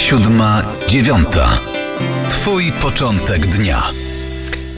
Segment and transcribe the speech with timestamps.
[0.00, 1.58] siódma, dziewiąta.
[2.28, 3.82] Twój początek dnia.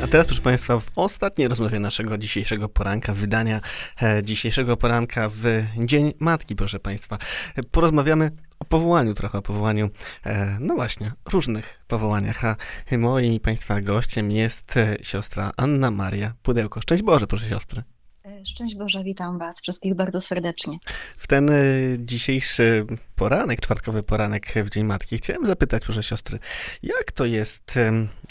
[0.04, 3.60] A teraz, proszę Państwa, w ostatniej rozmowie naszego dzisiejszego poranka, wydania
[4.02, 5.44] e, dzisiejszego poranka w
[5.78, 7.18] Dzień Matki, proszę Państwa,
[7.56, 9.90] e, porozmawiamy o powołaniu, trochę o powołaniu,
[10.26, 12.44] e, no właśnie, różnych powołaniach.
[12.44, 12.56] A
[12.98, 16.80] moim Państwa gościem jest e, siostra Anna Maria Pudełko.
[16.80, 17.82] Szczęść Boże, proszę siostry.
[18.24, 20.78] E, Szczęść Boże, witam Was wszystkich bardzo serdecznie.
[21.16, 21.54] W ten e,
[21.98, 26.38] dzisiejszy poranek, czwartkowy poranek w Dzień Matki, chciałem zapytać, proszę siostry,
[26.82, 27.74] jak to jest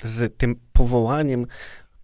[0.03, 1.47] z tym powołaniem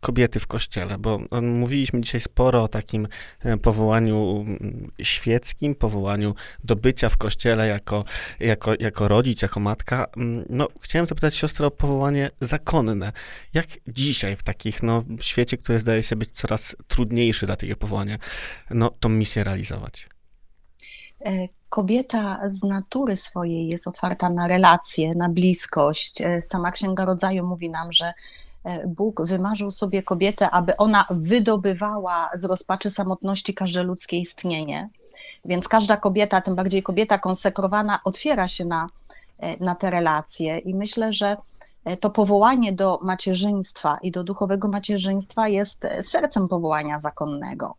[0.08, 0.98] kobiety w kościele?
[0.98, 3.08] Bo em, mówiliśmy dzisiaj sporo o takim
[3.40, 8.06] e, powołaniu mm, świeckim, powołaniu do bycia w kościele jako,
[8.40, 10.08] jako, jako rodzic, jako matka.
[10.18, 13.12] Mm, No, chciałem zapytać siostrę o powołanie zakonne.
[13.54, 18.18] Jak dzisiaj w takich, no, świecie, który zdaje się być coraz trudniejszy dla takiego powołania,
[18.70, 20.08] no, tą misję realizować?
[21.26, 26.22] E, Kobieta z natury swojej jest otwarta na relacje, na bliskość.
[26.22, 28.14] E, Sama Księga Rodzaju mówi nam, że e,
[28.88, 34.90] Bóg wymarzył sobie kobietę, aby ona wydobywała z rozpaczy samotności każde ludzkie istnienie.
[35.46, 38.88] Więc każda kobieta, tym bardziej kobieta konsekrowana, otwiera się na,
[39.40, 40.58] e, na te relacje.
[40.58, 41.38] I myślę, że
[41.86, 47.76] e, to powołanie do macierzyństwa i do duchowego macierzyństwa jest e, sercem powołania zakonnego.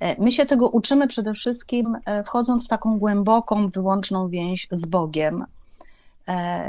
[0.00, 4.86] E, My się tego uczymy przede wszystkim e, wchodząc w taką głęboką, wyłączną więź z
[4.86, 5.46] Bogiem, e,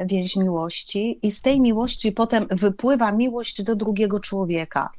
[0.05, 4.89] więź miłości, i z tej miłości potem wypływa miłość do drugiego człowieka.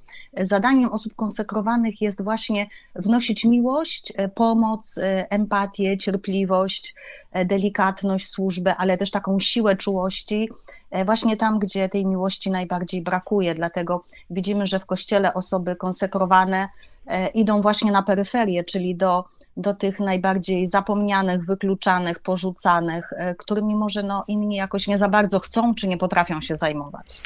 [0.41, 6.95] Zadaniem osób konsekrowanych jest właśnie wnosić miłość, e, pomoc, e, empatię, cierpliwość,
[7.33, 10.49] e, delikatność, służbę, ale też taką siłę czułości,
[10.91, 13.55] e, właśnie tam, gdzie tej miłości najbardziej brakuje.
[13.55, 16.69] Dlatego widzimy, że w kościele osoby konsekrowane
[17.07, 19.25] e, idą właśnie na peryferię, czyli do,
[19.57, 25.41] do tych najbardziej zapomnianych, wykluczanych, porzucanych, e, którymi może no, inni jakoś nie za bardzo
[25.41, 27.21] chcą czy nie potrafią się zajmować.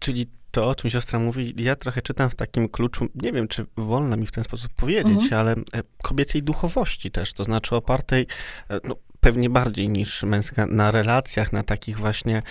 [0.00, 3.66] Czyli to, o czym siostra mówi, ja trochę czytam w takim kluczu, nie wiem, czy
[3.76, 5.40] wolno mi w ten sposób powiedzieć, Mhm.
[5.40, 8.26] ale e, kobiecej duchowości też, to znaczy opartej,
[8.70, 12.42] e, no, pewnie bardziej niż męska, na relacjach, na takich właśnie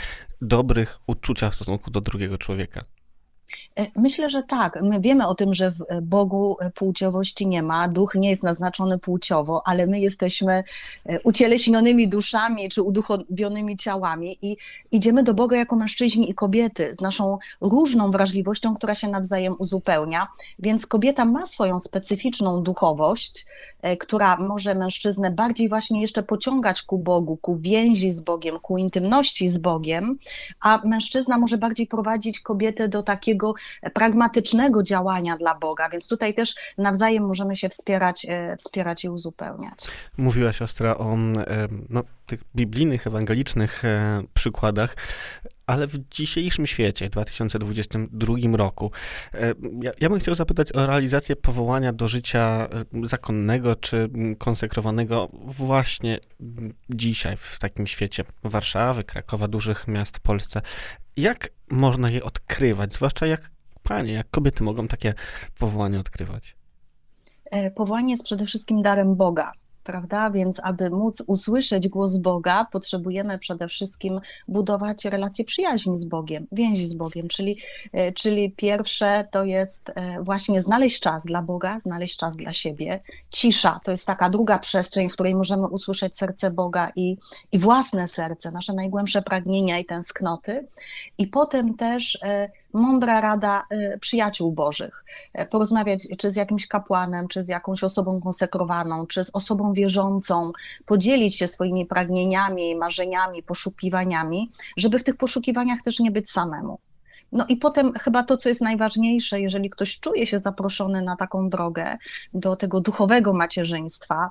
[0.41, 2.83] dobrych uczuciach w stosunku do drugiego człowieka.
[3.79, 4.81] E, Myślę, że tak.
[4.81, 9.61] My wiemy o tym, że w Bogu płciowości nie ma, duch nie jest naznaczony płciowo,
[9.65, 10.63] ale my jesteśmy
[11.05, 14.57] e, ucieleśnionymi duszami czy uduchowionymi ciałami i
[14.91, 20.27] idziemy do Boga jako mężczyźni i kobiety z naszą różną wrażliwością, która się nawzajem uzupełnia.
[20.59, 23.45] Więc kobieta ma swoją specyficzną duchowość,
[23.81, 28.77] e, która może mężczyznę bardziej właśnie jeszcze pociągać ku Bogu, ku więzi z Bogiem, ku
[28.77, 30.17] intymności z Bogiem,
[30.61, 33.40] a mężczyzna może bardziej prowadzić kobietę do takiego
[33.93, 39.87] pragmatycznego działania dla Boga, więc tutaj też nawzajem możemy się wspierać, e, wspierać i uzupełniać.
[40.17, 41.17] Mówiła siostra o
[41.89, 44.95] no, tych biblijnych, ewangelicznych e, przykładach,
[45.67, 48.91] ale w dzisiejszym świecie, w 2022 roku,
[49.33, 55.29] e, ja, ja bym chciał zapytać o realizację powołania do życia e, zakonnego czy konsekrowanego
[55.33, 56.19] właśnie
[56.89, 60.61] dzisiaj w takim świecie Warszawy, Krakowa, dużych miast w Polsce.
[61.17, 63.51] Jak można je odkrywać, zwłaszcza jak
[63.83, 65.13] panie, jak kobiety mogą takie
[65.59, 66.55] powołanie odkrywać?
[67.75, 69.51] Powołanie jest przede wszystkim darem Boga.
[69.83, 70.31] Prawda?
[70.31, 76.87] Więc, aby móc usłyszeć głos Boga, potrzebujemy przede wszystkim budować relacje przyjaźni z Bogiem, więzi
[76.87, 77.27] z Bogiem.
[77.27, 77.57] Czyli,
[77.93, 82.99] e, czyli pierwsze to jest e, właśnie znaleźć czas dla Boga, znaleźć czas dla siebie.
[83.29, 87.17] Cisza to jest taka druga przestrzeń, w której możemy usłyszeć serce Boga i,
[87.51, 90.67] i własne serce, nasze najgłębsze pragnienia i tęsknoty.
[91.17, 95.05] I potem też e, mądra rada e, przyjaciół Bożych.
[95.33, 100.51] E, Porozmawiać czy z jakimś kapłanem, czy z jakąś osobą konsekrowaną, czy z osobą wierzącą,
[100.85, 106.79] podzielić się swoimi pragnieniami, marzeniami, poszukiwaniami, żeby w tych poszukiwaniach też nie być samemu.
[107.31, 111.49] No i potem chyba to, co jest najważniejsze, jeżeli ktoś czuje się zaproszony na taką
[111.49, 111.97] drogę
[112.33, 114.29] do tego duchowego macierzyństwa,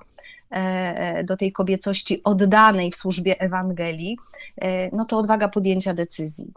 [1.24, 4.18] do tej kobiecości oddanej w służbie Ewangelii,
[4.56, 6.52] e, no to odwaga podjęcia decyzji.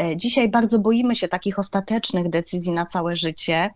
[0.00, 3.70] E, Dzisiaj bardzo boimy się takich ostatecznych decyzji na całe życie,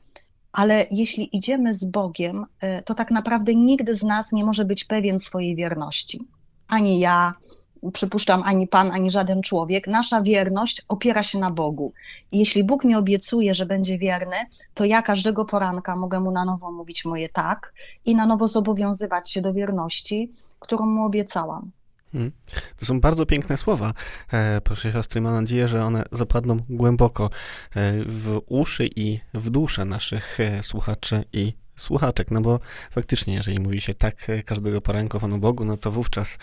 [0.52, 4.84] ale jeśli idziemy z Bogiem, e, to tak naprawdę nigdy z nas nie może być
[4.84, 6.20] pewien swojej wierności.
[6.68, 7.34] Ani ja,
[7.92, 9.86] przypuszczam, ani Pan, ani żaden człowiek.
[9.86, 11.92] Nasza wierność opiera się na Bogu.
[12.32, 14.36] I jeśli Bóg mi obiecuje, że będzie wierny,
[14.74, 17.72] to ja każdego poranka mogę mu na nowo mówić moje tak
[18.04, 21.70] i na nowo zobowiązywać się do wierności, którą mu obiecałam.
[22.14, 22.32] Mm.
[22.76, 23.92] To są bardzo piękne słowa,
[24.32, 25.20] e, proszę siostry.
[25.20, 31.24] Mam nadzieję, że one zapadną głęboko e, w uszy i w duszę naszych e, słuchaczy
[31.32, 32.30] i słuchaczek.
[32.30, 32.58] No bo
[32.90, 36.38] faktycznie, jeżeli mówi się tak każdego poranku Panu Bogu, no to wówczas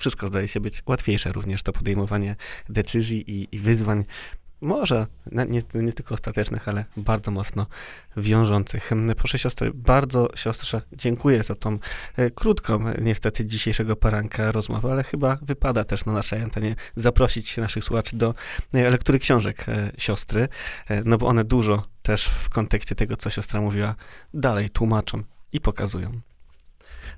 [0.00, 2.36] wszystko zdaje się być łatwiejsze, również to podejmowanie
[2.68, 4.04] decyzji i, i wyzwań
[4.60, 7.66] może nie, nie, tylko ostatecznych, ale bardzo mocno
[8.16, 8.90] wiążących.
[9.16, 11.78] Proszę siostry, bardzo siostrze dziękuję za tą
[12.16, 17.84] e, krótką, niestety dzisiejszego poranka rozmowę, ale chyba wypada też na naszej antenie zaprosić naszych
[17.84, 18.34] słuchaczy do
[18.72, 20.48] e, lektury książek e, siostry,
[21.04, 23.94] no bo one dużo też w kontekście tego, co siostra mówiła,
[24.34, 26.20] dalej tłumaczą i pokazują.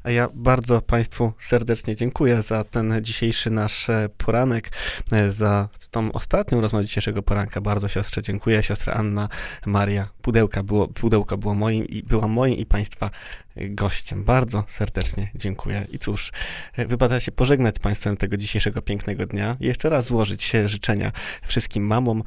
[0.03, 4.71] A ja bardzo Państwu serdecznie dziękuję za ten dzisiejszy nasz e, poranek,
[5.13, 7.61] e, za tą ostatnią rozmowę dzisiejszego poranka.
[7.61, 8.63] Bardzo siostrze dziękuję.
[8.63, 9.29] Siostra Anna
[9.67, 13.11] Maria Pudełka było, Pudełka było moim i była moim i Państwa
[13.57, 14.25] gościem.
[14.25, 15.87] Bardzo serdecznie dziękuję.
[15.91, 16.33] I cóż,
[16.77, 21.13] wypada się pożegnać z Państwem tego dzisiejszego pięknego dnia jeszcze raz złożyć się życzenia
[21.43, 22.23] wszystkim mamom.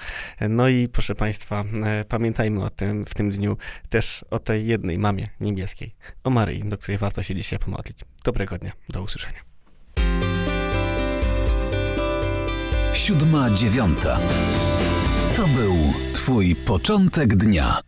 [0.49, 1.63] No i proszę Państwa,
[2.09, 3.57] pamiętajmy o tym w tym dniu
[3.89, 7.99] też o tej jednej mamie niebieskiej, o Maryi, do której warto się dzisiaj pomodlić.
[8.23, 9.39] Dobrego dnia, do usłyszenia.
[12.93, 14.19] Siódma dziewiąta.
[15.35, 15.75] To był
[16.13, 17.85] Twój początek dnia.